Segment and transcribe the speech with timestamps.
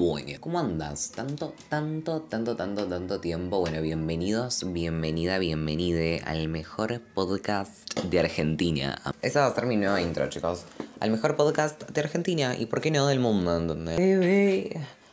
[0.00, 1.12] Bueno, ¿cómo andas?
[1.14, 3.60] Tanto, tanto, tanto, tanto, tanto tiempo.
[3.60, 8.98] Bueno, bienvenidos, bienvenida, bienvenide al mejor podcast de Argentina.
[9.20, 10.64] Esa va a ser mi nueva intro, chicos.
[11.00, 13.58] Al mejor podcast de Argentina y, ¿por qué no, del mundo?
[13.58, 13.98] ¿entendés?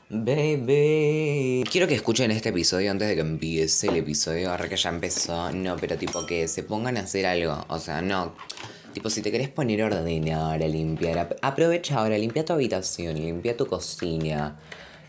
[0.09, 1.65] Baby, baby.
[1.69, 4.51] Quiero que escuchen este episodio antes de que empiece el episodio.
[4.51, 5.51] Ahora que ya empezó.
[5.51, 7.65] No, pero tipo que se pongan a hacer algo.
[7.67, 8.35] O sea, no.
[8.97, 13.13] Tipo, si te querés poner a ordenar, a limpiar, ap- aprovecha ahora, limpia tu habitación,
[13.13, 14.55] limpia tu cocina.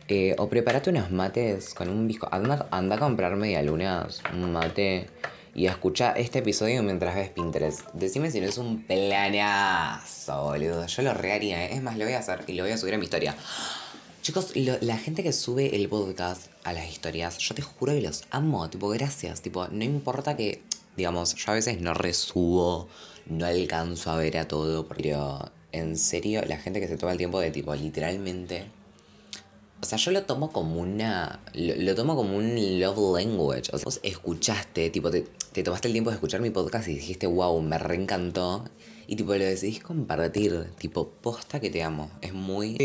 [0.08, 2.28] eh, o prepárate unos mates con un bizco.
[2.30, 5.08] Anda, anda a comprar medialunas, un mate.
[5.54, 7.80] Y escucha este episodio mientras ves Pinterest.
[7.94, 10.84] Decime si no es un planazo, boludo.
[10.86, 11.74] Yo lo reharía, ¿eh?
[11.76, 13.34] Es más, lo voy a hacer y lo voy a subir a mi historia.
[14.20, 18.24] Chicos, la gente que sube el podcast a las historias, yo te juro que los
[18.30, 20.60] amo, tipo, gracias, tipo, no importa que,
[20.96, 22.88] digamos, yo a veces no resubo,
[23.28, 27.18] no alcanzo a ver a todo, pero en serio, la gente que se toma el
[27.18, 28.66] tiempo de, tipo, literalmente,
[29.80, 33.78] o sea, yo lo tomo como una, lo, lo tomo como un love language, o
[33.78, 37.26] sea, vos escuchaste, tipo, te, te tomaste el tiempo de escuchar mi podcast y dijiste,
[37.26, 38.64] wow, me reencantó,
[39.06, 42.76] y tipo, lo decidís compartir, tipo, posta que te amo, es muy...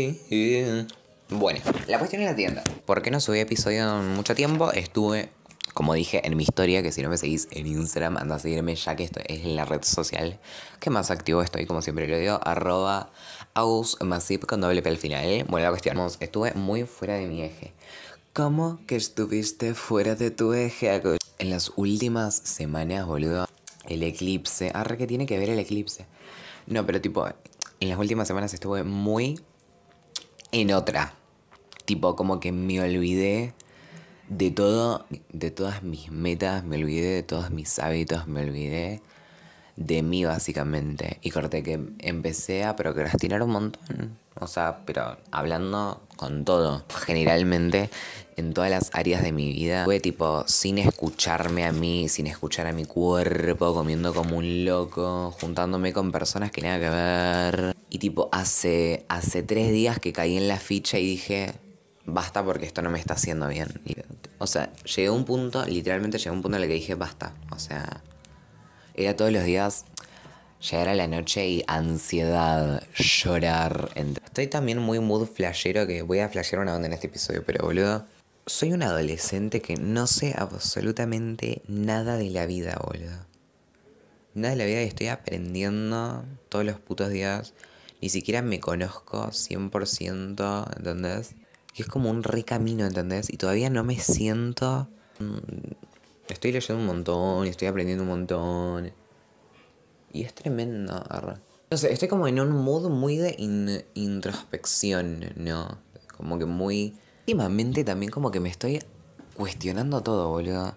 [1.30, 2.62] Bueno, la cuestión es la siguiente.
[2.84, 4.70] ¿Por qué no subí episodio en mucho tiempo?
[4.72, 5.30] Estuve,
[5.74, 8.76] como dije en mi historia, que si no me seguís en Instagram, anda a seguirme
[8.76, 10.38] ya que esto es la red social
[10.80, 13.10] que más activo estoy, como siempre lo digo, arroba
[13.54, 15.44] ausmasip con doble P al final.
[15.48, 17.72] Bueno, la cuestión, estuve muy fuera de mi eje.
[18.32, 20.90] ¿Cómo que estuviste fuera de tu eje?
[20.90, 21.18] Agus?
[21.38, 23.46] En las últimas semanas, boludo,
[23.88, 24.70] el eclipse.
[24.74, 26.06] Arre, ¿qué tiene que ver el eclipse?
[26.66, 27.26] No, pero tipo,
[27.80, 29.40] en las últimas semanas estuve muy
[30.52, 31.14] en otra.
[31.84, 33.54] Tipo, como que me olvidé
[34.36, 39.00] de todo, de todas mis metas, me olvidé de todos mis hábitos, me olvidé
[39.76, 41.18] de mí básicamente.
[41.22, 44.18] Y corté que empecé a procrastinar un montón.
[44.40, 46.84] O sea, pero hablando con todo.
[47.06, 47.90] Generalmente
[48.36, 49.84] en todas las áreas de mi vida.
[49.84, 55.32] Fue tipo sin escucharme a mí, sin escuchar a mi cuerpo, comiendo como un loco,
[55.40, 57.76] juntándome con personas que nada que ver.
[57.88, 61.52] Y tipo, hace, hace tres días que caí en la ficha y dije,
[62.06, 63.68] basta porque esto no me está haciendo bien.
[64.38, 66.94] O sea, llegué a un punto, literalmente llegué a un punto en el que dije,
[66.94, 67.34] basta.
[67.50, 68.02] O sea,
[68.94, 69.84] era todos los días
[70.70, 73.90] llegar a la noche y ansiedad, llorar.
[74.24, 77.64] Estoy también muy mood flashero que voy a flashear una onda en este episodio, pero
[77.64, 78.06] boludo.
[78.46, 83.26] Soy un adolescente que no sé absolutamente nada de la vida, boludo.
[84.34, 87.54] Nada de la vida y estoy aprendiendo todos los putos días.
[88.02, 91.34] Ni siquiera me conozco 100%, ¿entendés?
[91.74, 93.30] Y es como un recamino, ¿entendés?
[93.32, 94.88] Y todavía no me siento...
[95.18, 95.72] mm,
[96.28, 98.92] Estoy leyendo un montón estoy aprendiendo un montón.
[100.12, 101.04] Y es tremendo.
[101.70, 105.78] No sé, estoy como en un mood muy de in- introspección, ¿no?
[106.16, 106.94] Como que muy...
[107.20, 108.80] Últimamente también como que me estoy
[109.34, 110.76] cuestionando todo, boludo.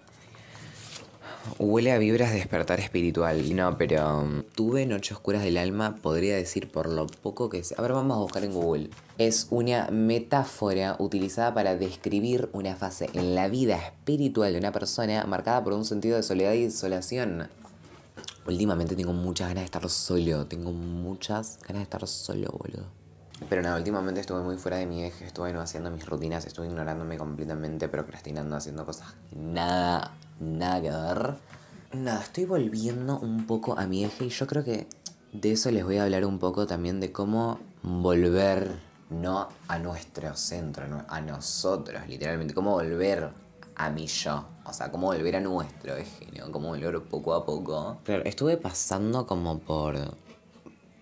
[1.58, 3.54] Huele a vibras de despertar espiritual.
[3.54, 7.74] No, pero um, tuve noches oscuras del alma, podría decir por lo poco que sé.
[7.78, 8.90] A ver, vamos a buscar en Google.
[9.18, 15.24] Es una metáfora utilizada para describir una fase en la vida espiritual de una persona
[15.24, 17.48] marcada por un sentido de soledad y desolación.
[18.46, 20.46] Últimamente tengo muchas ganas de estar solo.
[20.46, 22.86] Tengo muchas ganas de estar solo, boludo.
[23.48, 25.26] Pero nada, últimamente estuve muy fuera de mi eje.
[25.26, 26.46] Estuve no haciendo mis rutinas.
[26.46, 31.34] Estuve ignorándome completamente, procrastinando, haciendo cosas nada, nada que ver.
[31.92, 34.86] Nada, estoy volviendo un poco a mi eje y yo creo que
[35.32, 38.78] de eso les voy a hablar un poco también de cómo volver,
[39.10, 42.54] no a nuestro centro, a nosotros, literalmente.
[42.54, 43.30] Cómo volver
[43.74, 44.44] a mi yo.
[44.64, 46.52] O sea, cómo volver a nuestro eje, ¿no?
[46.52, 47.98] Cómo volver poco a poco.
[48.04, 49.96] Claro, estuve pasando como por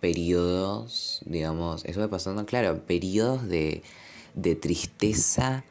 [0.00, 3.82] periodos, digamos, estuve pasando, claro, periodos de,
[4.34, 5.64] de tristeza,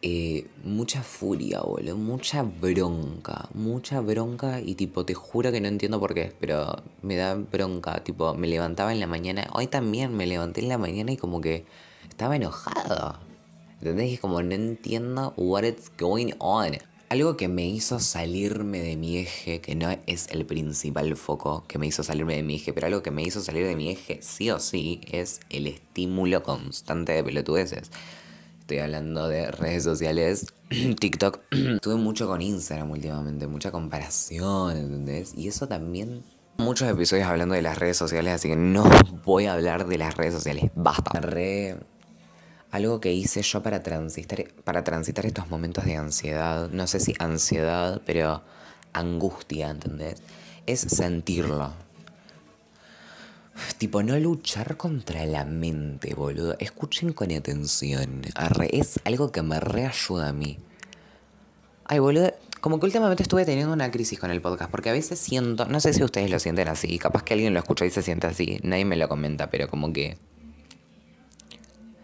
[0.00, 5.98] eh, mucha furia, boludo, mucha bronca, mucha bronca y tipo, te juro que no entiendo
[5.98, 10.26] por qué, pero me da bronca, tipo, me levantaba en la mañana, hoy también me
[10.26, 11.64] levanté en la mañana y como que
[12.08, 13.18] estaba enojado,
[13.80, 14.12] ¿entendés?
[14.12, 16.78] Y como, no entiendo what is going on.
[17.08, 21.78] Algo que me hizo salirme de mi eje, que no es el principal foco que
[21.78, 24.18] me hizo salirme de mi eje, pero algo que me hizo salir de mi eje
[24.20, 27.90] sí o sí es el estímulo constante de pelotudeces.
[28.68, 30.52] Estoy hablando de redes sociales,
[31.00, 31.40] TikTok.
[31.80, 35.32] Tuve mucho con Instagram últimamente, mucha comparación, ¿entendés?
[35.34, 36.22] Y eso también...
[36.58, 38.84] Muchos episodios hablando de las redes sociales, así que no
[39.24, 40.70] voy a hablar de las redes sociales.
[40.74, 41.18] Basta.
[41.18, 41.78] Re
[42.70, 47.14] algo que hice yo para transitar, para transitar estos momentos de ansiedad, no sé si
[47.18, 48.42] ansiedad, pero
[48.92, 50.20] angustia, ¿entendés?
[50.66, 51.72] Es sentirlo.
[53.78, 56.56] Tipo, no luchar contra la mente, boludo.
[56.58, 58.22] Escuchen con atención.
[58.70, 60.58] Es algo que me reayuda a mí.
[61.84, 62.32] Ay, boludo.
[62.60, 65.78] Como que últimamente estuve teniendo una crisis con el podcast, porque a veces siento, no
[65.78, 68.58] sé si ustedes lo sienten así, capaz que alguien lo escucha y se siente así,
[68.64, 70.18] nadie me lo comenta, pero como que...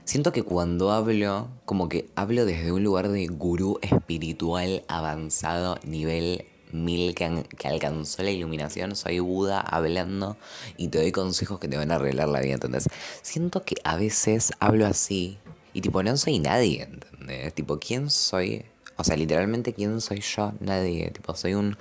[0.04, 6.44] Siento que cuando hablo, como que hablo desde un lugar de gurú espiritual avanzado, nivel
[6.74, 10.36] mil que, alcanzó la iluminación, soy Buda hablando
[10.76, 12.88] y te doy consejos que te van a arreglar la vida, ¿entendés?
[13.22, 15.38] Siento que a veces hablo así
[15.72, 17.54] y tipo no soy nadie, ¿entendés?
[17.54, 18.64] Tipo, ¿quién soy?
[18.96, 20.52] O sea, literalmente, ¿quién soy yo?
[20.60, 21.10] Nadie.
[21.10, 21.76] Tipo, soy un,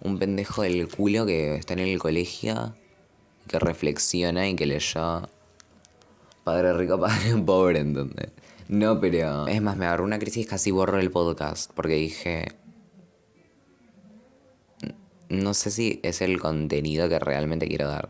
[0.00, 2.76] un pendejo del culo que está en el colegio,
[3.48, 5.28] que reflexiona y que leyó
[6.44, 8.30] Padre rico, padre pobre, ¿entendés?
[8.68, 9.48] No, pero...
[9.48, 12.54] Es más, me agarró una crisis, casi borro el podcast, porque dije
[15.28, 18.08] no sé si es el contenido que realmente quiero dar.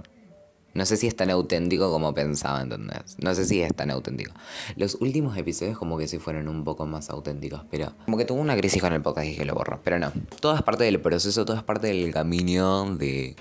[0.75, 3.17] No sé si es tan auténtico como pensaba, ¿entendés?
[3.19, 4.35] No sé si es tan auténtico.
[4.77, 8.41] Los últimos episodios como que sí fueron un poco más auténticos, pero como que tuve
[8.41, 9.81] una crisis con el podcast y dije lo borro.
[9.83, 13.37] Pero no, todo es parte del proceso, todo es parte del camino de,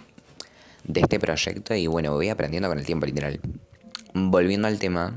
[0.86, 3.42] de este proyecto y bueno, voy aprendiendo con el tiempo, literal.
[4.14, 5.14] Volviendo al tema.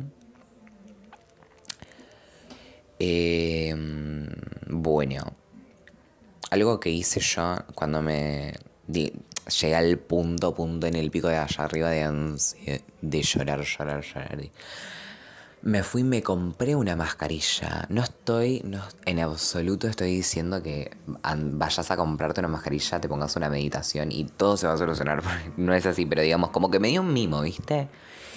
[2.99, 3.77] Eh,
[4.69, 5.37] bueno,
[6.51, 8.55] algo que hice yo cuando me
[8.89, 14.39] llegué al punto, punto en el pico de allá arriba de, de llorar, llorar, llorar.
[15.61, 17.87] Me fui y me compré una mascarilla.
[17.89, 23.35] No estoy, no, en absoluto estoy diciendo que vayas a comprarte una mascarilla, te pongas
[23.35, 25.23] una meditación y todo se va a solucionar.
[25.57, 27.89] No es así, pero digamos, como que me dio un mimo, ¿viste?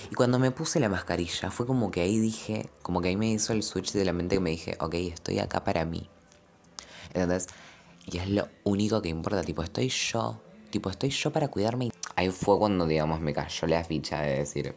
[0.09, 3.29] Y cuando me puse la mascarilla, fue como que ahí dije, como que ahí me
[3.29, 6.09] hizo el switch de la mente que me dije, ok, estoy acá para mí.
[7.13, 7.47] Entonces,
[8.05, 10.41] y es lo único que importa, tipo, estoy yo.
[10.69, 11.91] Tipo, estoy yo para cuidarme.
[12.15, 14.73] Ahí fue cuando, digamos, me cayó la ficha de decir...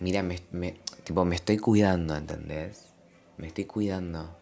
[0.00, 0.40] Mira, me,
[1.04, 2.88] tipo, me estoy cuidando, ¿entendés?
[3.36, 4.36] Me estoy cuidando.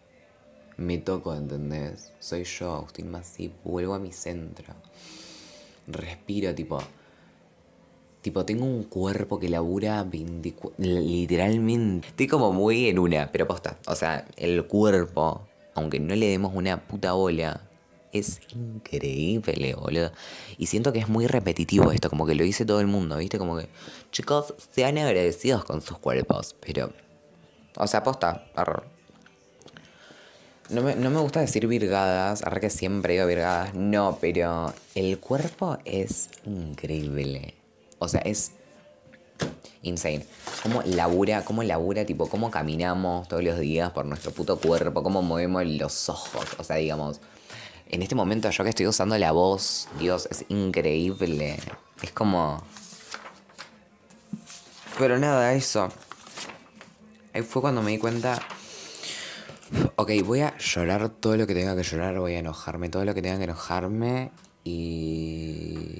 [0.77, 2.13] Me toco, ¿entendés?
[2.19, 3.53] Soy yo, Agustín Masip.
[3.63, 4.73] Vuelvo a mi centro.
[5.87, 6.79] Respiro, tipo...
[8.21, 10.75] Tipo, tengo un cuerpo que labura 24...
[10.83, 12.07] Literalmente.
[12.07, 13.77] Estoy como muy en una, pero posta.
[13.85, 17.61] O sea, el cuerpo aunque no le demos una puta bola,
[18.11, 20.11] es increíble, boludo.
[20.57, 23.37] Y siento que es muy repetitivo esto, como que lo dice todo el mundo, ¿viste?
[23.37, 23.69] Como que,
[24.11, 26.91] chicos, sean agradecidos con sus cuerpos, pero...
[27.77, 28.83] O sea, aposta, error.
[30.69, 35.19] No me, no me gusta decir virgadas, ahora que siempre digo virgadas, no, pero el
[35.19, 37.55] cuerpo es increíble.
[37.99, 38.53] O sea, es
[39.83, 40.25] insane.
[40.63, 45.21] Cómo labura, cómo labura, tipo, cómo caminamos todos los días por nuestro puto cuerpo, cómo
[45.21, 46.45] movemos los ojos.
[46.57, 47.19] O sea, digamos,
[47.89, 51.57] en este momento yo que estoy usando la voz, Dios, es increíble.
[52.01, 52.63] Es como...
[54.97, 55.89] Pero nada, eso.
[57.33, 58.41] Ahí fue cuando me di cuenta...
[59.95, 63.13] Ok, voy a llorar todo lo que tenga que llorar, voy a enojarme todo lo
[63.13, 64.31] que tenga que enojarme
[64.63, 65.97] y...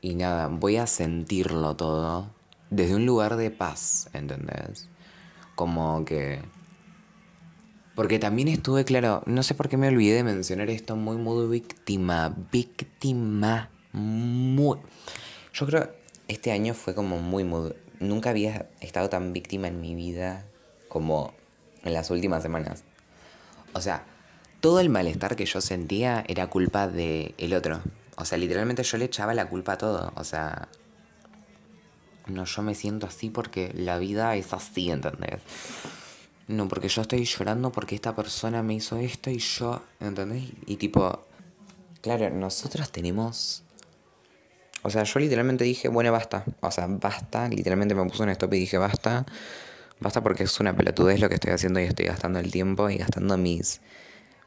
[0.00, 2.33] Y nada, voy a sentirlo todo
[2.74, 4.88] desde un lugar de paz, ¿entendés?
[5.54, 6.42] Como que...
[7.94, 11.46] Porque también estuve, claro, no sé por qué me olvidé de mencionar esto, muy, muy
[11.46, 14.78] víctima, víctima, muy...
[15.52, 15.90] Yo creo
[16.26, 17.72] este año fue como muy, muy...
[18.00, 20.44] Nunca había estado tan víctima en mi vida
[20.88, 21.34] como
[21.84, 22.82] en las últimas semanas.
[23.72, 24.04] O sea,
[24.60, 27.80] todo el malestar que yo sentía era culpa del el otro.
[28.16, 30.12] O sea, literalmente yo le echaba la culpa a todo.
[30.16, 30.68] O sea,
[32.26, 35.40] no, yo me siento así porque la vida es así, ¿entendés?
[36.46, 40.44] No, porque yo estoy llorando porque esta persona me hizo esto y yo, ¿entendés?
[40.66, 41.26] Y tipo,
[42.00, 43.62] claro, nosotros tenemos...
[44.82, 46.44] O sea, yo literalmente dije, bueno, basta.
[46.60, 47.48] O sea, basta.
[47.48, 49.24] Literalmente me puse un stop y dije, basta.
[49.98, 52.98] Basta porque es una pelotudez lo que estoy haciendo y estoy gastando el tiempo y
[52.98, 53.80] gastando mis,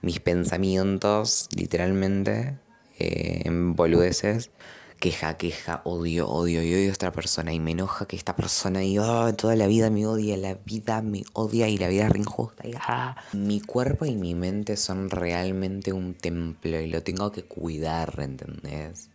[0.04, 2.60] mis pensamientos, literalmente,
[3.00, 4.52] eh, en boludeces
[5.00, 8.84] queja, queja, odio, odio y odio a esta persona y me enoja que esta persona
[8.84, 12.16] y oh, toda la vida me odia, la vida me odia y la vida es
[12.16, 12.68] injusta.
[12.68, 13.16] Y, ah.
[13.34, 19.10] Mi cuerpo y mi mente son realmente un templo y lo tengo que cuidar, ¿entendés?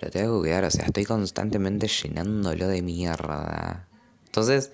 [0.00, 3.88] Lo tengo que cuidar, o sea, estoy constantemente llenándolo de mierda.
[4.26, 4.72] Entonces,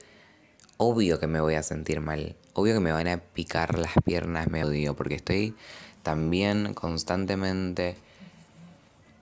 [0.76, 2.36] obvio que me voy a sentir mal.
[2.54, 5.54] Obvio que me van a picar las piernas, me odio, porque estoy
[6.02, 7.96] también constantemente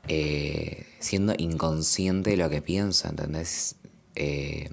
[0.09, 3.77] eh, siendo inconsciente de lo que pienso, ¿entendés?
[4.15, 4.71] Eh,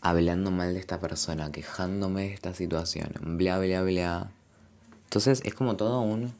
[0.00, 4.30] hablando mal de esta persona, quejándome de esta situación, bla, bla, bla.
[5.04, 6.32] Entonces es como todo un...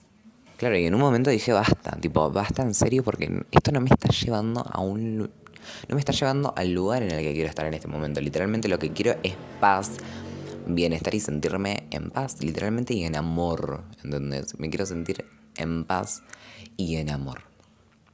[0.56, 3.88] Claro, y en un momento dije, basta, tipo, basta en serio porque esto no me
[3.90, 5.18] está llevando a un...
[5.18, 8.20] No me está llevando al lugar en el que quiero estar en este momento.
[8.20, 9.92] Literalmente lo que quiero es paz,
[10.66, 14.58] bienestar y sentirme en paz, literalmente y en amor, ¿entendés?
[14.58, 15.24] Me quiero sentir
[15.56, 16.22] en paz
[16.76, 17.42] y en amor.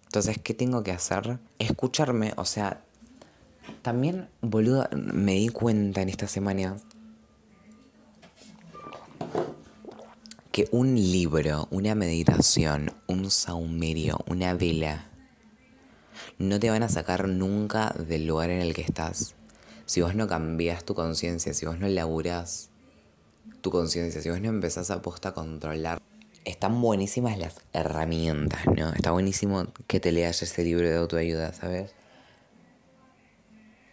[0.05, 1.39] Entonces, ¿qué tengo que hacer?
[1.59, 2.85] Escucharme, o sea,
[3.83, 6.77] también, boludo, me di cuenta en esta semana
[10.53, 15.11] que un libro, una meditación, un saumerio, una vela,
[16.39, 19.35] no te van a sacar nunca del lugar en el que estás.
[19.87, 22.71] Si vos no cambias tu conciencia, si vos no laburás
[23.63, 26.01] tu conciencia, si vos no empezás a posta a controlar.
[26.45, 28.93] Están buenísimas las herramientas, ¿no?
[28.93, 31.95] Está buenísimo que te leas ese libro de autoayuda, ¿sabes?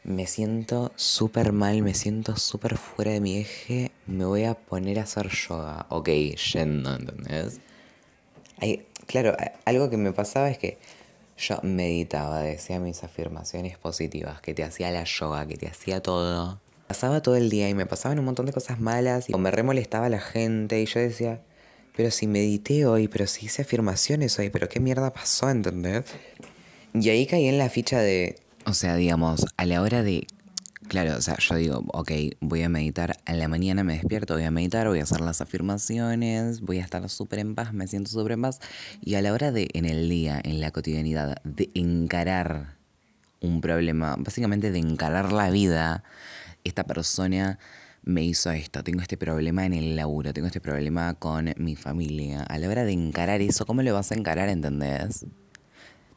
[0.04, 5.00] me siento súper mal, me siento súper fuera de mi eje, me voy a poner
[5.00, 5.86] a hacer yoga.
[5.90, 6.10] Ok,
[6.54, 7.60] yendo, ¿entendés?
[9.06, 10.78] Claro, algo que me pasaba es que
[11.38, 16.60] yo meditaba, decía mis afirmaciones positivas, que te hacía la yoga, que te hacía todo.
[16.88, 20.10] Pasaba todo el día y me pasaban un montón de cosas malas y me remolestaba
[20.10, 21.42] la gente y yo decía,
[21.96, 26.06] pero si medité hoy, pero si hice afirmaciones hoy, pero qué mierda pasó, ¿entendés?
[26.94, 30.28] Y ahí caí en la ficha de o sea, digamos, a la hora de...
[30.88, 34.44] Claro, o sea, yo digo, ok, voy a meditar, a la mañana me despierto, voy
[34.44, 38.12] a meditar, voy a hacer las afirmaciones, voy a estar súper en paz, me siento
[38.12, 38.60] súper en paz.
[39.00, 42.76] Y a la hora de, en el día, en la cotidianidad, de encarar
[43.40, 46.04] un problema, básicamente de encarar la vida,
[46.66, 47.58] esta persona
[48.04, 52.44] me hizo esto, tengo este problema en el laburo, tengo este problema con mi familia.
[52.44, 55.26] A la hora de encarar eso, ¿cómo lo vas a encarar, entendés?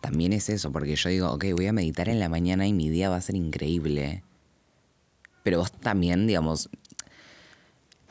[0.05, 2.91] también es eso, porque yo digo, ok, voy a meditar en la mañana y mi
[2.91, 4.23] día va a ser increíble.
[5.43, 6.69] Pero vos también, digamos,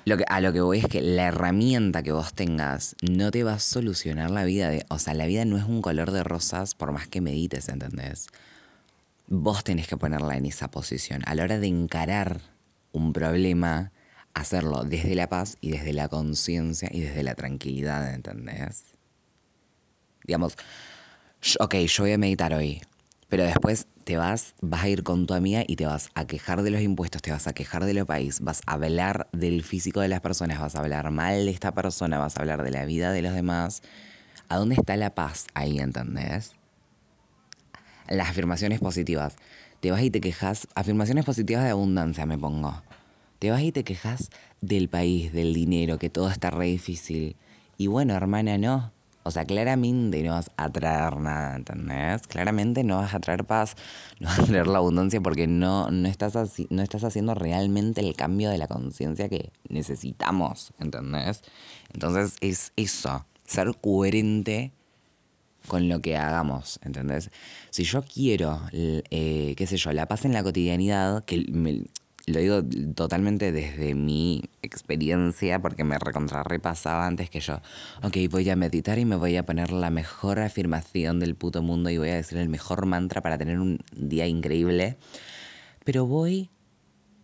[0.03, 3.43] lo que, a lo que voy es que la herramienta que vos tengas no te
[3.43, 4.71] va a solucionar la vida.
[4.71, 7.69] De, o sea, la vida no es un color de rosas por más que medites,
[7.69, 8.25] ¿entendés?
[9.27, 11.21] Vos tenés que ponerla en esa posición.
[11.27, 12.41] A la hora de encarar
[12.93, 13.91] un problema,
[14.33, 18.85] hacerlo desde la paz y desde la conciencia y desde la tranquilidad, ¿entendés?
[20.23, 20.57] Digamos,
[21.59, 22.81] ok, yo voy a meditar hoy,
[23.27, 26.61] pero después te vas, vas a ir con tu amiga y te vas a quejar
[26.61, 30.01] de los impuestos, te vas a quejar de lo país, vas a hablar del físico
[30.01, 32.85] de las personas, vas a hablar mal de esta persona, vas a hablar de la
[32.85, 33.81] vida de los demás.
[34.49, 36.53] ¿A dónde está la paz ahí, entendés?
[38.07, 39.35] Las afirmaciones positivas.
[39.83, 42.81] Te vas y te quejas, afirmaciones positivas de abundancia me pongo.
[43.39, 44.29] Te vas y te quejas
[44.61, 47.35] del país, del dinero, que todo está re difícil.
[47.77, 48.93] Y bueno, hermana, no.
[49.23, 52.25] O sea, claramente no vas a traer nada, ¿entendés?
[52.27, 53.75] Claramente no vas a traer paz,
[54.21, 56.33] no vas a traer la abundancia porque no, no, estás,
[56.69, 61.41] no estás haciendo realmente el cambio de la conciencia que necesitamos, ¿entendés?
[61.93, 64.71] Entonces es eso, ser coherente
[65.67, 67.29] con lo que hagamos, ¿entendés?
[67.69, 71.45] Si yo quiero, eh, qué sé yo, la paz en la cotidianidad, que
[72.25, 72.63] lo digo
[72.95, 77.61] totalmente desde mi experiencia, porque me recontra repasaba antes que yo,
[78.01, 81.89] ok, voy a meditar y me voy a poner la mejor afirmación del puto mundo
[81.89, 84.97] y voy a decir el mejor mantra para tener un día increíble.
[85.83, 86.49] Pero voy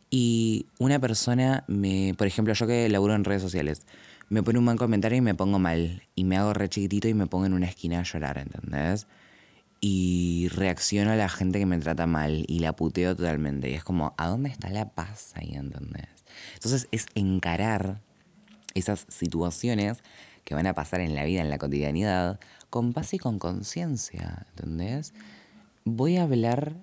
[0.09, 3.83] y una persona me, por ejemplo, yo que laburo en redes sociales,
[4.29, 6.03] me pone un buen comentario y me pongo mal.
[6.15, 9.07] Y me hago re chiquitito y me pongo en una esquina a llorar, ¿entendés?
[9.81, 13.69] y reacciono a la gente que me trata mal y la puteo totalmente.
[13.69, 16.07] Y es como, ¿a dónde está la paz ahí, entendés?
[16.55, 18.01] Entonces es encarar
[18.73, 20.03] esas situaciones
[20.43, 24.45] que van a pasar en la vida, en la cotidianidad, con paz y con conciencia,
[24.49, 25.13] ¿entendés?
[25.85, 26.75] Voy a hablar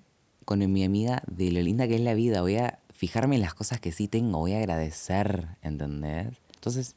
[0.44, 3.54] con mi amiga de lo linda que es la vida, voy a fijarme en las
[3.54, 6.28] cosas que sí tengo, voy a agradecer, ¿entendés?
[6.54, 6.96] Entonces,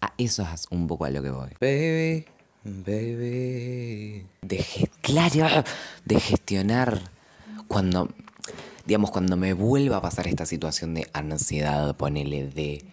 [0.00, 1.50] a eso es un poco a lo que voy.
[1.60, 2.26] Baby.
[2.62, 4.26] Baby.
[4.42, 4.64] De,
[5.00, 5.64] claro,
[6.04, 7.00] de gestionar
[7.68, 8.08] cuando,
[8.84, 12.84] digamos, cuando me vuelva a pasar esta situación de ansiedad, ponele de...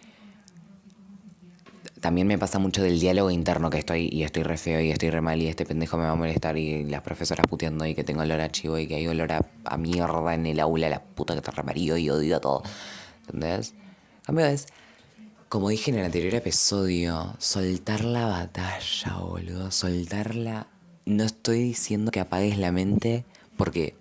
[2.00, 5.10] También me pasa mucho del diálogo interno que estoy y estoy re feo y estoy
[5.10, 8.04] re mal y este pendejo me va a molestar y las profesoras puteando y que
[8.04, 11.34] tengo olor a chivo y que hay olor a, mierda en el aula, la puta
[11.34, 12.62] que te remarío y odio a todo.
[13.26, 13.74] ¿Entendés?
[14.24, 14.68] Cambio es
[15.48, 19.70] como dije en el anterior episodio, soltar la batalla, boludo.
[19.70, 20.66] Soltarla.
[21.06, 23.24] No estoy diciendo que apagues la mente,
[23.56, 23.96] porque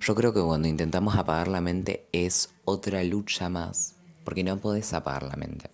[0.00, 3.96] yo creo que cuando intentamos apagar la mente es otra lucha más.
[4.24, 5.70] Porque no podés apagar la mente.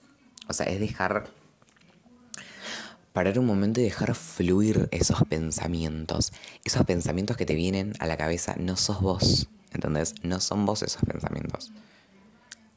[0.49, 1.31] O sea, es dejar.
[3.13, 6.33] Parar un momento y dejar fluir esos pensamientos.
[6.65, 9.49] Esos pensamientos que te vienen a la cabeza no sos vos.
[9.73, 10.15] ¿Entendés?
[10.25, 11.73] No son vos esos pensamientos.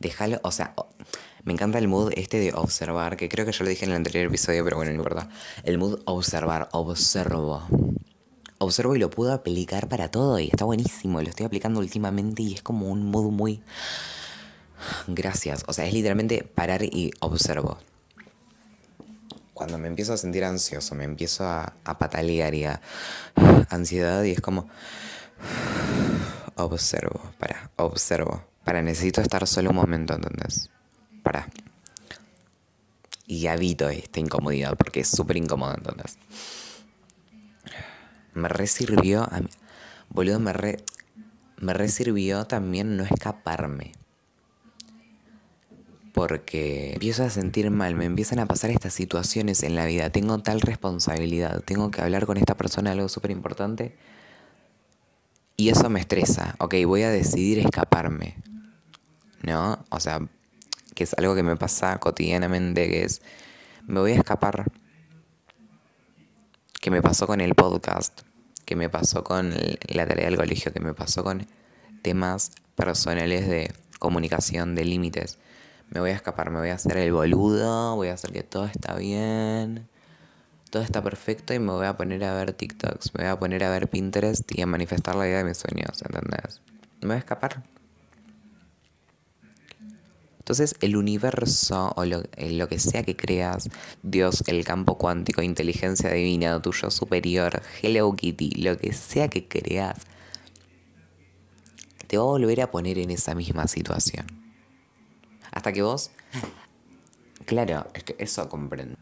[0.05, 0.75] Déjalo, o sea,
[1.45, 3.97] Me encanta el mood este de observar, que creo que ya lo dije en el
[3.97, 5.29] anterior episodio, pero bueno, no importa.
[5.63, 7.63] El mood observar, observo.
[8.59, 11.23] Observo y lo puedo aplicar para todo y está buenísimo.
[11.23, 13.63] Lo estoy aplicando últimamente y es como un mood muy...
[15.07, 15.63] Gracias.
[15.65, 17.79] O sea, es literalmente parar y observo.
[19.55, 22.79] Cuando me empiezo a sentir ansioso, me empiezo a, a patalear y a
[23.71, 24.69] ansiedad y es como...
[26.57, 28.54] Observo, para, observo.
[28.65, 30.69] Para, necesito estar solo un momento, ¿entendés?
[31.25, 31.49] para.
[33.25, 36.19] Y habito esta incomodidad porque es súper incómodo entonces.
[38.35, 39.49] Me resirvió, a mí,
[40.09, 40.77] boludo, me, re,
[41.57, 43.93] me resirvió también no escaparme.
[46.13, 50.11] Porque empiezo a sentir mal, me empiezan a pasar estas situaciones en la vida.
[50.11, 53.95] Tengo tal responsabilidad, tengo que hablar con esta persona algo súper importante.
[55.57, 56.55] Y eso me estresa.
[56.59, 58.35] Ok, voy a decidir escaparme.
[59.45, 59.85] ¿No?
[59.89, 60.19] O sea,
[60.95, 63.21] que es algo que me pasa cotidianamente, que es,
[63.85, 64.71] me voy a escapar.
[66.81, 68.21] Que me pasó con el podcast,
[68.65, 69.53] que me pasó con
[69.87, 71.47] la tarea del colegio, que me pasó con
[72.01, 75.37] temas personales de comunicación, de límites.
[75.89, 78.65] Me voy a escapar, me voy a hacer el boludo, voy a hacer que todo
[78.65, 79.87] está bien,
[80.71, 83.63] todo está perfecto y me voy a poner a ver TikToks, me voy a poner
[83.63, 86.61] a ver Pinterest y a manifestar la idea de mis sueños, ¿entendés?
[87.01, 87.63] Me voy a escapar.
[90.45, 93.67] Entonces el universo o lo, eh, lo, que sea que creas,
[94.03, 100.01] Dios, el campo cuántico, inteligencia divina, tuyo superior, Hello Kitty, lo que sea que creas,
[102.05, 104.27] te va a volver a poner en esa misma situación.
[105.51, 106.11] Hasta que vos...
[107.45, 108.97] Claro, es que eso comprende.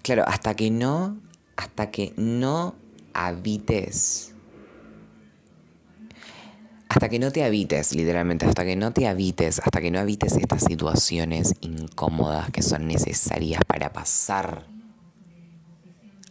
[0.00, 1.20] Claro, hasta que no...
[1.56, 2.74] Hasta que no
[3.12, 4.29] habites
[6.90, 10.36] hasta que no te habites, literalmente, hasta que no te habites, hasta que no habites
[10.36, 14.66] estas situaciones incómodas que son necesarias para pasar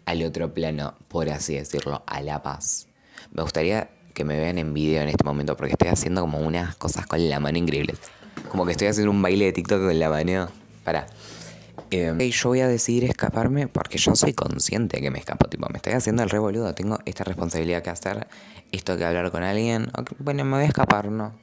[0.05, 2.89] al otro plano, por así decirlo, a la paz.
[3.31, 6.75] Me gustaría que me vean en video en este momento porque estoy haciendo como unas
[6.75, 7.97] cosas con la mano increíbles.
[8.49, 10.49] Como que estoy haciendo un baile de TikTok con la mano.
[10.83, 11.07] Para.
[11.91, 15.47] Eh, yo voy a decidir escaparme porque yo soy consciente que me escapo.
[15.49, 16.73] Tipo, me estoy haciendo el revoludo.
[16.75, 18.27] Tengo esta responsabilidad que hacer.
[18.71, 19.91] Esto que hablar con alguien.
[20.19, 21.33] bueno, me voy a escapar, ¿no?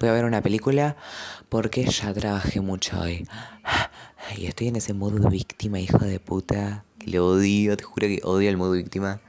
[0.00, 0.96] Voy a ver una película
[1.48, 3.26] porque ya trabajé mucho hoy.
[4.36, 6.84] Y estoy en ese modo víctima, hijo de puta.
[6.98, 9.20] Que lo odio, te juro que odio el modo víctima.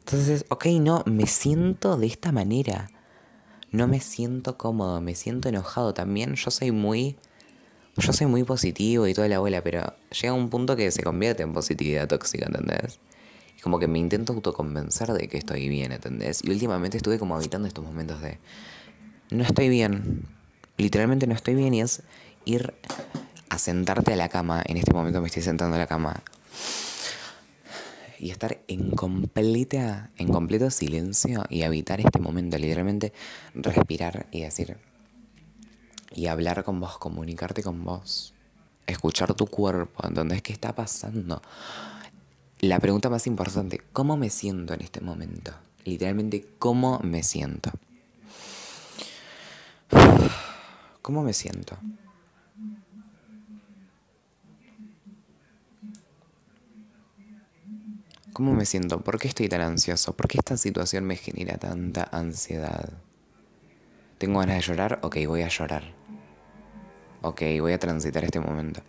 [0.00, 2.88] Entonces, ok, no, me siento de esta manera.
[3.70, 6.34] No me siento cómodo, me siento enojado también.
[6.34, 7.18] Yo soy muy
[7.98, 11.42] yo soy muy positivo y toda la abuela, pero llega un punto que se convierte
[11.42, 12.98] en positividad tóxica, ¿entendés?
[13.56, 16.44] Y como que me intento autoconvencer de que estoy bien, ¿entendés?
[16.44, 18.38] Y últimamente estuve como habitando estos momentos de...
[19.30, 20.24] No estoy bien.
[20.76, 22.02] Literalmente no estoy bien y es
[22.44, 22.74] ir
[23.48, 24.62] a sentarte a la cama.
[24.64, 26.22] En este momento me estoy sentando a la cama.
[28.20, 32.58] Y estar en completa, en completo silencio y habitar este momento.
[32.58, 33.12] Literalmente
[33.54, 34.76] respirar y decir,
[36.14, 38.34] y hablar con vos, comunicarte con vos,
[38.86, 41.42] escuchar tu cuerpo, ¿entendés qué está pasando?
[42.60, 45.52] La pregunta más importante, ¿cómo me siento en este momento?
[45.84, 47.70] Literalmente, ¿cómo me siento?
[51.02, 51.78] ¿Cómo me siento?
[58.32, 59.00] ¿Cómo me siento?
[59.00, 60.14] ¿Por qué estoy tan ansioso?
[60.14, 62.92] ¿Por qué esta situación me genera tanta ansiedad?
[64.18, 64.98] ¿Tengo ganas de llorar?
[65.02, 65.84] Ok, voy a llorar.
[67.22, 68.80] Ok, voy a transitar este momento.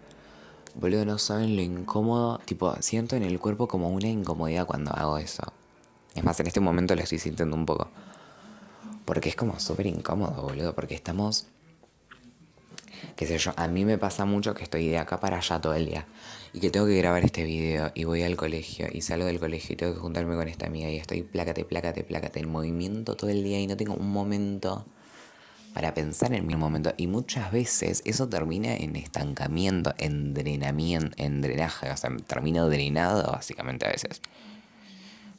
[0.73, 2.39] Boludo, no saben lo incómodo.
[2.45, 5.43] Tipo, siento en el cuerpo como una incomodidad cuando hago eso.
[6.15, 7.89] Es más, en este momento lo estoy sintiendo un poco.
[9.05, 10.73] Porque es como súper incómodo, boludo.
[10.73, 11.45] Porque estamos.
[13.15, 15.75] Qué sé yo, a mí me pasa mucho que estoy de acá para allá todo
[15.75, 16.07] el día.
[16.53, 19.73] Y que tengo que grabar este video y voy al colegio y salgo del colegio
[19.73, 23.29] y tengo que juntarme con esta amiga y estoy plácate, plácate, plácate en movimiento todo
[23.29, 24.85] el día y no tengo un momento
[25.73, 26.93] para pensar en mi momento.
[26.97, 31.89] Y muchas veces eso termina en estancamiento, en drenamiento, en drenaje.
[31.91, 34.21] O sea, termino drenado básicamente a veces.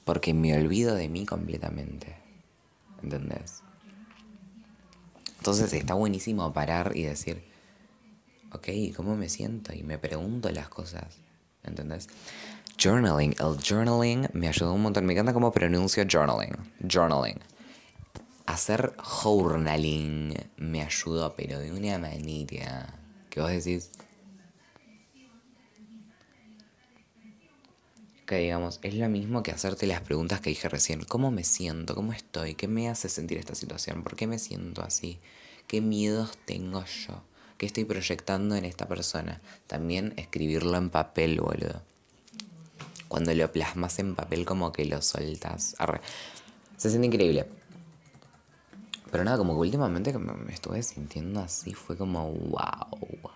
[0.04, 2.16] Porque me olvido de mí completamente.
[3.02, 3.62] ¿Entendés?
[5.38, 7.42] Entonces está buenísimo parar y decir,
[8.52, 9.72] ok, ¿cómo me siento?
[9.72, 11.18] Y me pregunto las cosas.
[11.64, 12.08] ¿Entendés?
[12.78, 13.34] Journaling.
[13.38, 15.06] El journaling me ayudó un montón.
[15.06, 16.56] Me encanta cómo pronuncio journaling.
[16.86, 17.38] Journaling
[18.52, 23.90] hacer journaling me ayudó, pero de una manera que vos decís.
[28.30, 31.02] que digamos, es lo mismo que hacerte las preguntas que dije recién.
[31.02, 31.96] ¿Cómo me siento?
[31.96, 32.54] ¿Cómo estoy?
[32.54, 34.04] ¿Qué me hace sentir esta situación?
[34.04, 35.18] ¿Por qué me siento así?
[35.66, 37.24] ¿Qué miedos tengo yo?
[37.58, 39.42] ¿Qué estoy proyectando en esta persona?
[39.66, 41.82] También escribirlo en papel, boludo.
[43.08, 45.74] Cuando lo plasmas en papel como que lo soltas.
[46.76, 47.59] Se siente increíble.
[49.10, 53.30] Pero nada, como que últimamente me estuve sintiendo así, fue como wow.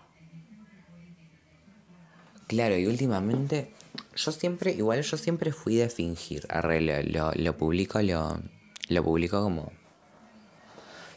[2.47, 3.71] Claro, y últimamente
[4.15, 6.45] yo siempre, igual yo siempre fui de fingir.
[6.49, 8.39] Arre, lo, lo, publico, lo,
[8.87, 9.71] lo publico como.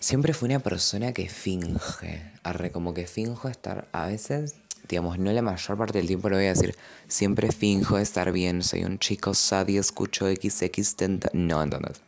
[0.01, 2.33] Siempre fui una persona que finge.
[2.43, 3.89] Arre, como que finjo estar.
[3.93, 4.57] A veces,
[4.89, 6.77] digamos, no la mayor parte del tiempo lo voy a decir.
[7.09, 8.63] Siempre finjo estar bien.
[8.63, 9.33] Soy un chico
[9.67, 11.31] y escucho XX tenta.
[11.35, 12.01] No, entonces.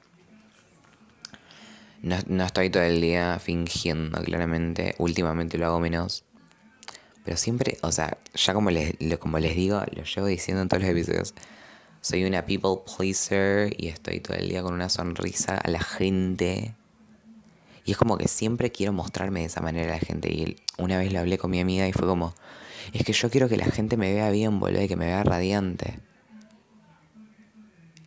[2.02, 4.94] No, no estoy todo el día fingiendo, claramente.
[4.98, 6.24] Últimamente lo hago menos.
[7.24, 10.82] Pero siempre, o sea, ya como les, como les digo, lo llevo diciendo en todos
[10.82, 11.34] los episodios,
[12.00, 16.74] soy una people pleaser y estoy todo el día con una sonrisa a la gente.
[17.84, 20.32] Y es como que siempre quiero mostrarme de esa manera a la gente.
[20.32, 22.34] Y una vez lo hablé con mi amiga y fue como,
[22.94, 25.22] es que yo quiero que la gente me vea bien, boludo, y que me vea
[25.22, 25.98] radiante.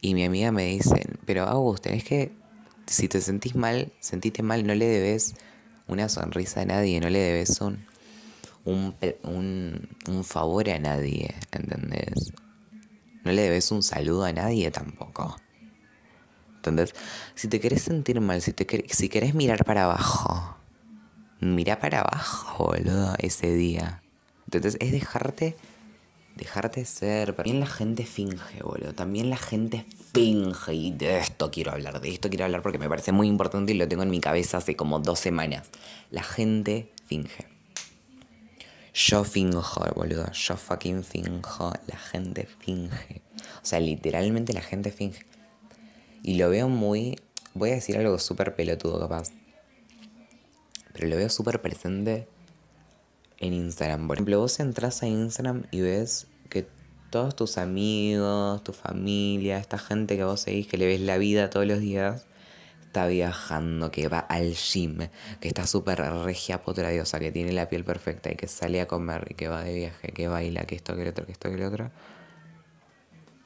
[0.01, 2.31] Y mi amiga me dice, pero August, es que
[2.87, 5.35] si te sentís mal, sentiste mal, no le debes
[5.87, 7.85] una sonrisa a nadie, no le debes un
[8.65, 8.95] un,
[10.07, 12.33] un, favor a nadie, ¿entendés?
[13.23, 15.35] No le debes un saludo a nadie tampoco.
[16.55, 16.95] Entonces,
[17.35, 20.55] si te querés sentir mal, si, te si querés mirar para abajo,
[21.41, 24.01] mira para abajo, boludo, ese día.
[24.45, 25.57] Entonces, es dejarte,
[26.35, 27.33] dejarte ser.
[27.33, 28.93] También la gente finge, boludo.
[28.93, 30.73] También la gente finge.
[30.73, 33.77] Y de esto quiero hablar, de esto quiero hablar porque me parece muy importante y
[33.77, 35.69] lo tengo en mi cabeza hace como dos semanas.
[36.11, 37.47] La gente finge.
[38.93, 40.31] Yo finjo, boludo.
[40.31, 41.73] Yo fucking finjo.
[41.87, 43.21] La gente finge.
[43.61, 45.25] O sea, literalmente la gente finge.
[46.21, 47.19] Y lo veo muy.
[47.53, 49.31] Voy a decir algo súper pelotudo, capaz.
[50.93, 52.27] Pero lo veo súper presente
[53.43, 54.07] en Instagram.
[54.07, 56.65] Por ejemplo, vos entras a Instagram y ves que
[57.09, 61.49] todos tus amigos, tu familia, esta gente que vos seguís, que le ves la vida
[61.49, 62.25] todos los días,
[62.85, 67.83] está viajando, que va al gym, que está súper regia potradiosa, que tiene la piel
[67.83, 70.95] perfecta y que sale a comer y que va de viaje, que baila, que esto,
[70.95, 71.91] que lo otro, que esto, que lo otro.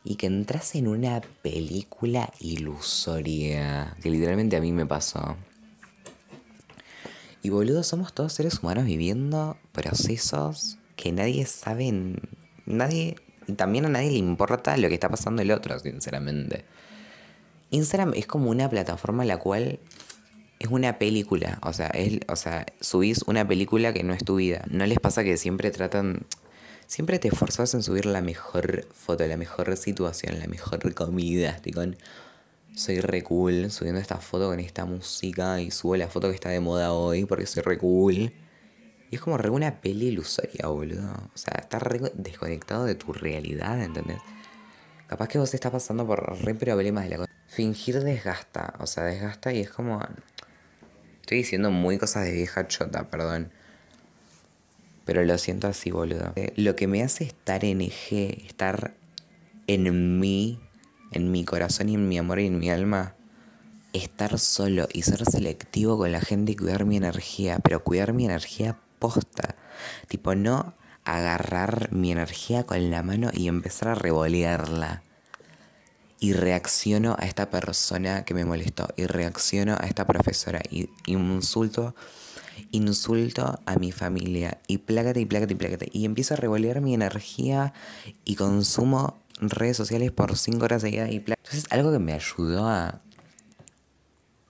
[0.03, 5.36] Y que entras en una película ilusoria, que literalmente a mí me pasó.
[7.41, 11.93] Y boludo, somos todos seres humanos viviendo procesos que nadie sabe,
[12.65, 13.15] nadie,
[13.56, 16.65] también a nadie le importa lo que está pasando el otro, sinceramente.
[17.69, 19.80] Instagram es como una plataforma en la cual
[20.60, 21.60] es una película.
[21.63, 24.63] O sea, es, o sea, subís una película que no es tu vida.
[24.69, 26.26] ¿No les pasa que siempre tratan.
[26.88, 31.60] Siempre te esforzas en subir la mejor foto, la mejor situación, la mejor comida?
[31.73, 31.97] Con.
[32.78, 36.50] Soy re cool subiendo esta foto con esta música y subo la foto que está
[36.50, 38.32] de moda hoy porque soy re cool.
[39.10, 41.12] Y es como re una peli ilusoria, boludo.
[41.34, 44.20] O sea, estás re desconectado de tu realidad, ¿entendés?
[45.08, 47.32] Capaz que vos estás pasando por re problemas de la cosa.
[47.48, 50.00] Fingir desgasta, o sea, desgasta y es como...
[51.22, 53.52] Estoy diciendo muy cosas de vieja chota, perdón.
[55.04, 56.32] Pero lo siento así, boludo.
[56.36, 58.94] Eh, lo que me hace estar en eje, estar
[59.66, 60.60] en mí,
[61.12, 63.15] en mi corazón y en mi amor y en mi alma,
[63.93, 68.26] estar solo y ser selectivo con la gente y cuidar mi energía, pero cuidar mi
[68.26, 69.56] energía posta.
[70.08, 70.74] Tipo, no
[71.08, 75.04] agarrar mi energía con la mano y empezar a revolearla.
[76.20, 78.88] Y reacciono a esta persona que me molestó.
[78.98, 80.62] Y reacciono a esta profesora.
[80.70, 81.96] Y, insulto,
[82.72, 84.60] insulto a mi familia.
[84.67, 85.89] Y plácate y plácate y plácate.
[85.93, 87.74] Y empiezo a revolear mi energía
[88.26, 93.02] y consumo redes sociales por 5 horas seguidas y Entonces algo que me ayudó a...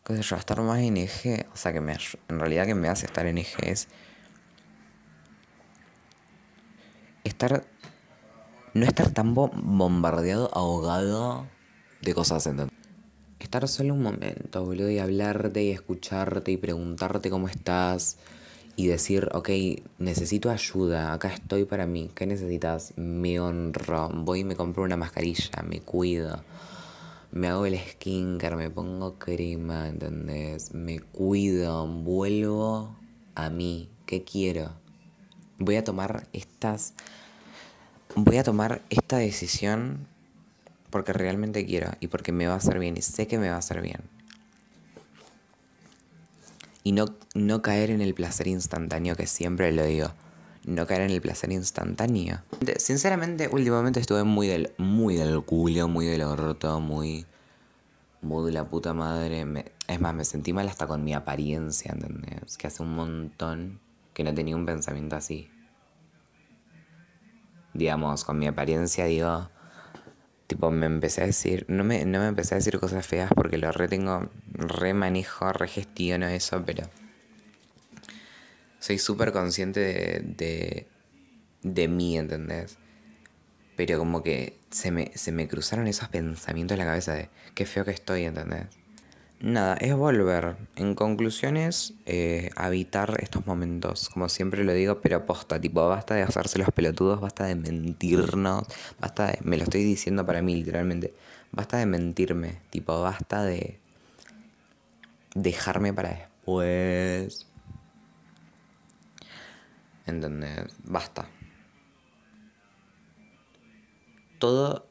[0.06, 1.46] ¿Qué sé a estar más en eje.
[1.54, 1.98] O sea, que me,
[2.30, 3.90] en realidad que me hace estar en eje es
[7.26, 7.66] estar.
[8.74, 11.48] No estar tan bombardeado, ahogado
[12.02, 12.50] de cosas,
[13.40, 18.18] Estar solo un momento, boludo, y hablarte y escucharte y preguntarte cómo estás
[18.78, 19.50] y decir, ok,
[19.98, 22.94] necesito ayuda, acá estoy para mí, ¿qué necesitas?
[22.96, 26.44] Me honro, voy y me compro una mascarilla, me cuido,
[27.32, 30.76] me hago el skincare, me pongo crema, ¿entendés?
[30.76, 32.96] Me cuido, vuelvo
[33.34, 34.70] a mí, ¿qué quiero?
[35.58, 36.94] Voy a tomar estas
[38.16, 40.08] voy a tomar esta decisión
[40.92, 43.56] porque realmente quiero y porque me va a hacer bien y sé que me va
[43.56, 44.17] a hacer bien.
[46.88, 47.04] Y no,
[47.36, 50.08] no caer en el placer instantáneo que siempre lo digo.
[50.64, 52.42] no caer en el placer instantáneo.
[52.78, 57.26] Sinceramente, últimamente estuve muy del, muy del culo, muy del orto, muy,
[58.22, 59.46] muy de la puta madre.
[59.86, 62.58] es más, me sentí mal hasta con mi apariencia, ¿entendés?
[62.58, 63.82] Que hace un montón
[64.14, 65.52] que no tenía un pensamiento así.
[67.74, 69.50] Digamos, con mi apariencia digo,
[70.48, 73.58] tipo, me empecé a decir, no me, no me empecé a decir cosas feas porque
[73.58, 76.84] lo re tengo, re manejo, re gestiono eso, pero
[78.80, 80.88] soy súper consciente de, de,
[81.64, 82.78] de, mí, ¿entendés?
[83.76, 87.66] Pero como que se me, se me cruzaron esos pensamientos en la cabeza de qué
[87.66, 88.68] feo que estoy, ¿entendés?
[89.40, 90.58] Nada, es volver.
[90.76, 96.24] En conclusiones, eh, habitar estos momentos, como siempre lo digo, pero posta, tipo, basta de
[96.24, 98.66] hacerse los pelotudos, basta de mentirnos,
[99.00, 101.14] basta de, me lo estoy diciendo para mí literalmente,
[101.52, 103.80] basta de mentirme, tipo, basta de
[105.36, 107.48] dejarme para después,
[110.08, 110.74] ¿Entendés?
[110.86, 111.28] Basta.
[114.40, 114.88] Todo,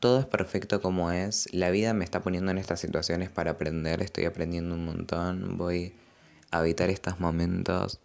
[0.00, 1.46] todo es perfecto como es.
[1.52, 4.02] La vida me está poniendo en estas situaciones para aprender.
[4.02, 5.58] Estoy aprendiendo un montón.
[5.58, 5.94] Voy
[6.50, 8.00] a evitar estos momentos.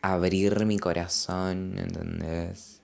[0.00, 2.82] Abrir mi corazón, ¿entendés?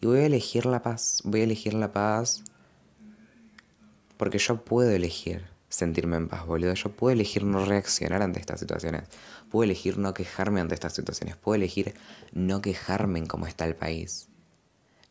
[0.00, 1.20] Y voy a elegir la paz.
[1.24, 2.42] Voy a elegir la paz.
[4.16, 6.72] Porque yo puedo elegir sentirme en paz, boludo.
[6.72, 9.02] Yo puedo elegir no reaccionar ante estas situaciones.
[9.50, 11.36] Puedo elegir no quejarme ante estas situaciones.
[11.36, 11.94] Puedo elegir
[12.32, 14.30] no quejarme en cómo está el país.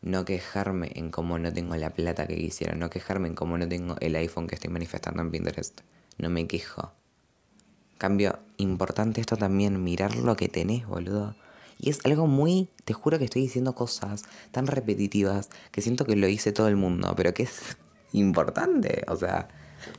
[0.06, 2.76] No quejarme en cómo no tengo la plata que quisiera.
[2.76, 5.80] No quejarme en cómo no tengo el iPhone que estoy manifestando en Pinterest.
[6.16, 6.92] No me quejo.
[7.98, 11.34] Cambio, importante esto también, mirar lo que tenés, boludo.
[11.80, 16.14] Y es algo muy, te juro que estoy diciendo cosas tan repetitivas que siento que
[16.14, 17.76] lo dice todo el mundo, pero que es
[18.12, 19.02] importante.
[19.08, 19.48] O sea,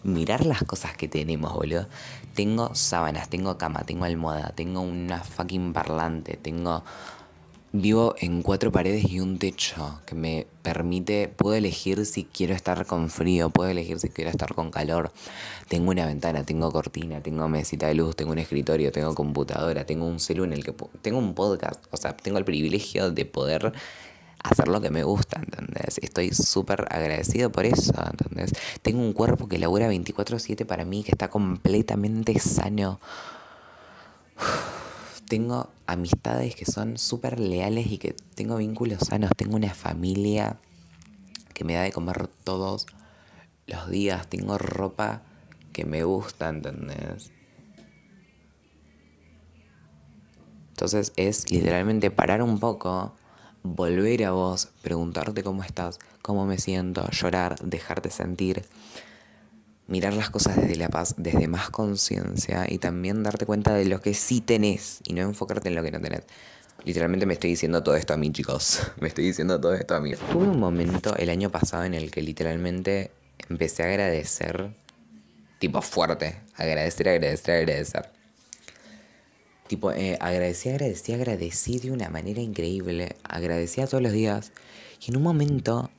[0.04, 1.86] mirar las cosas que tenemos, boludo.
[2.34, 6.86] Tengo sábanas, tengo cama, tengo almohada, tengo una fucking parlante, tengo...
[7.74, 12.86] Vivo en cuatro paredes y un techo que me permite, puedo elegir si quiero estar
[12.86, 15.12] con frío, puedo elegir si quiero estar con calor.
[15.68, 20.06] Tengo una ventana, tengo cortina, tengo mesita de luz, tengo un escritorio, tengo computadora, tengo
[20.06, 20.48] un celu
[21.02, 23.74] tengo un podcast, o sea, tengo el privilegio de poder
[24.42, 26.00] hacer lo que me gusta, ¿entendés?
[26.02, 28.54] Estoy súper agradecido por eso, ¿entendés?
[28.82, 33.02] Tengo un cuerpo que labura 24/7 para mí, que está completamente sano.
[35.28, 39.32] Tengo amistades que son súper leales y que tengo vínculos sanos.
[39.36, 40.58] Tengo una familia
[41.54, 42.86] que me da de comer todos
[43.66, 44.28] los días.
[44.28, 45.22] Tengo ropa
[45.74, 47.32] que me gusta, ¿entendés?
[50.70, 53.16] Entonces es literalmente parar un poco
[53.64, 58.64] volver a vos, preguntarte cómo estás, cómo me siento, llorar, dejarte sentir,
[59.88, 64.02] mirar las cosas desde la paz, desde más conciencia y también darte cuenta de lo
[64.02, 66.24] que sí tenés y no enfocarte en lo que no tenés.
[66.84, 68.82] Literalmente me estoy diciendo todo esto a mí, chicos.
[69.02, 70.14] Me estoy diciendo todo esto a mí.
[70.32, 73.12] Tuve un momento el año pasado en el que literalmente
[73.50, 74.70] empecé a agradecer,
[75.60, 78.18] tipo fuerte, agradecer, agradecer, agradecer.
[79.68, 83.18] Tipo, eh, agradecí, agradecí, agradecí de una manera increíble.
[83.24, 84.54] Agradecía todos los días.
[85.06, 85.92] Y en un momento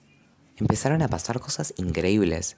[0.56, 2.56] empezaron a pasar cosas increíbles.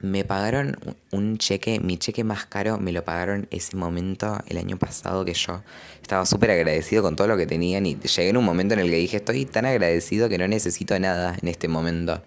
[0.00, 0.78] Me pagaron
[1.10, 5.34] un cheque, mi cheque más caro me lo pagaron ese momento el año pasado que
[5.34, 5.62] yo
[6.00, 8.88] estaba súper agradecido con todo lo que tenían y llegué en un momento en el
[8.88, 12.22] que dije estoy tan agradecido que no necesito nada en este momento.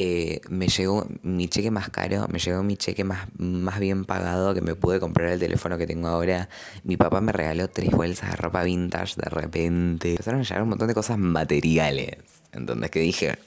[0.00, 4.54] Eh, me llegó mi cheque más caro, me llegó mi cheque más, más bien pagado
[4.54, 6.48] que me pude comprar el teléfono que tengo ahora.
[6.84, 10.10] Mi papá me regaló tres bolsas de ropa vintage de repente.
[10.10, 12.18] Empezaron a llegar un montón de cosas materiales.
[12.52, 13.38] Entonces que dije,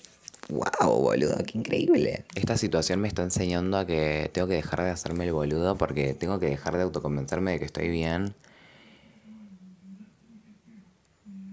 [0.50, 2.26] wow, boludo, qué increíble.
[2.36, 6.14] Esta situación me está enseñando a que tengo que dejar de hacerme el boludo porque
[6.14, 8.36] tengo que dejar de autoconvencerme de que estoy bien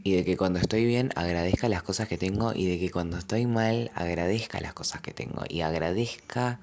[0.02, 3.18] y de que cuando estoy bien agradezca las cosas que tengo y de que cuando
[3.18, 6.60] estoy mal agradezca las cosas que tengo y agradezca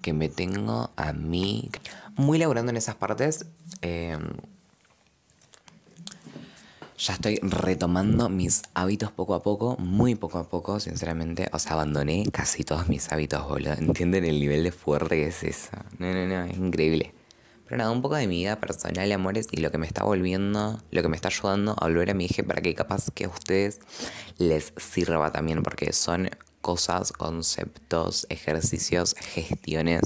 [0.00, 1.70] que me tengo a mí.
[2.16, 3.46] Muy laburando en esas partes.
[3.82, 4.30] Em,
[6.98, 11.48] ya estoy retomando mis hábitos poco a poco, muy poco a poco, sinceramente.
[11.52, 13.74] O sea, abandoné casi todos mis hábitos, boludo.
[13.74, 15.70] ¿Entienden el nivel de fuerte que es eso?
[15.98, 17.14] No, no, no, es increíble.
[17.64, 20.82] Pero nada, un poco de mi vida personal, amores, y lo que me está volviendo,
[20.90, 23.28] lo que me está ayudando a volver a mi eje para que capaz que a
[23.28, 23.80] ustedes
[24.38, 26.30] les sirva también, porque son
[26.62, 30.02] cosas, conceptos, ejercicios, gestiones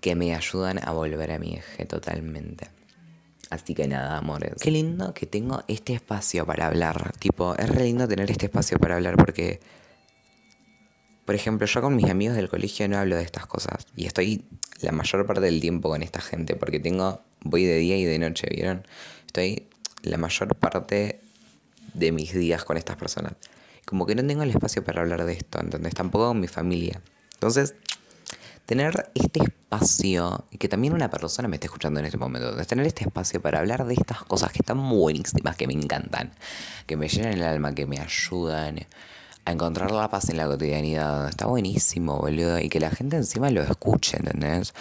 [0.00, 2.81] que me ayudan a volver a mi eje totalmente.
[3.52, 4.54] Así que nada, amores.
[4.60, 7.12] Qué lindo que tengo este espacio para hablar.
[7.18, 9.60] Tipo, es re lindo tener este espacio para hablar porque
[11.24, 13.86] por ejemplo, yo con mis amigos del colegio no hablo de estas cosas.
[13.94, 14.44] Y estoy
[14.80, 18.18] la mayor parte del tiempo con esta gente, porque tengo, voy de día y de
[18.18, 18.86] noche, ¿vieron?
[19.26, 19.68] Estoy
[20.02, 21.20] la mayor parte
[21.94, 23.34] de mis días con estas personas.
[23.84, 25.94] Como que no tengo el espacio para hablar de esto, ¿entendés?
[25.94, 27.00] Tampoco con mi familia.
[27.34, 27.74] Entonces,
[28.72, 32.86] tener este espacio, y que también una persona me esté escuchando en este momento, tener
[32.86, 36.32] este espacio para hablar de estas cosas que están buenísimas, que me encantan,
[36.86, 38.86] que me llenan el alma, que me ayudan
[39.44, 41.28] a encontrar la paz en la cotidianidad.
[41.28, 42.60] Está buenísimo, boludo.
[42.60, 44.72] Y que la gente encima lo escuche, ¿entendés?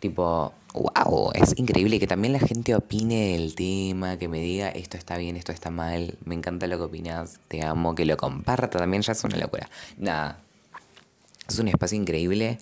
[0.00, 4.96] Tipo, wow, es increíble que también la gente opine del tema, que me diga esto
[4.96, 8.76] está bien, esto está mal, me encanta lo que opinas, te amo, que lo comparta,
[8.76, 9.70] también ya es una locura.
[9.98, 10.40] Nada,
[11.48, 12.58] es un espacio increíble.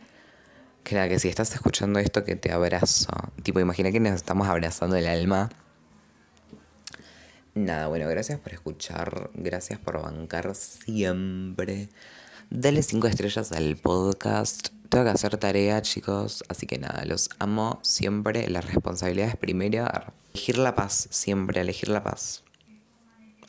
[0.85, 3.13] Que que si estás escuchando esto, que te abrazo.
[3.43, 5.49] Tipo, imagina que nos estamos abrazando el alma.
[7.55, 11.91] Nada, bueno, gracias por escuchar, gracias por bancar siempre.
[12.51, 14.69] Dale cinco estrellas al podcast.
[14.89, 16.45] Tengo que hacer tarea, chicos.
[16.49, 18.49] Así que nada, los amo siempre.
[18.49, 19.87] La responsabilidad es primero
[20.35, 22.45] elegir la paz, siempre, elegir la paz.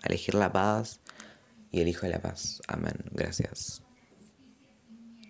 [0.03, 0.99] Elegir la paz
[1.71, 2.61] y elijo la paz.
[2.67, 2.95] Amén.
[3.11, 3.82] Gracias.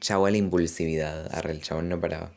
[0.04, 1.34] Chau a la impulsividad.
[1.34, 2.34] Arre, el chabón no paraba.